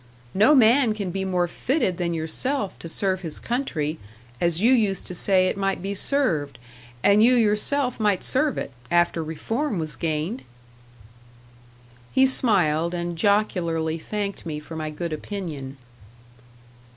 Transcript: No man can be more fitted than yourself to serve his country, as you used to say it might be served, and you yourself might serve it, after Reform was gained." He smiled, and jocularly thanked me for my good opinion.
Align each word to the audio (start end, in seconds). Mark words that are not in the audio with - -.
No 0.33 0.55
man 0.55 0.95
can 0.95 1.11
be 1.11 1.23
more 1.25 1.47
fitted 1.47 1.97
than 1.97 2.11
yourself 2.15 2.79
to 2.79 2.89
serve 2.89 3.21
his 3.21 3.37
country, 3.37 3.99
as 4.41 4.59
you 4.59 4.73
used 4.73 5.05
to 5.05 5.13
say 5.13 5.47
it 5.47 5.55
might 5.59 5.79
be 5.79 5.93
served, 5.93 6.57
and 7.03 7.21
you 7.21 7.35
yourself 7.35 7.99
might 7.99 8.23
serve 8.23 8.57
it, 8.57 8.71
after 8.89 9.23
Reform 9.23 9.77
was 9.77 9.95
gained." 9.95 10.41
He 12.11 12.25
smiled, 12.25 12.95
and 12.95 13.15
jocularly 13.15 13.99
thanked 13.99 14.43
me 14.43 14.59
for 14.59 14.75
my 14.75 14.89
good 14.89 15.13
opinion. 15.13 15.77